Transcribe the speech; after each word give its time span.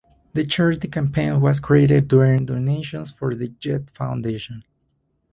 The 0.33 0.47
charity 0.47 0.87
campaign 0.87 1.41
was 1.41 1.59
created 1.59 2.09
to 2.09 2.21
earn 2.21 2.47
donations 2.47 3.11
for 3.11 3.35
The 3.35 3.49
Jed 3.49 3.91
Foundation. 3.91 4.63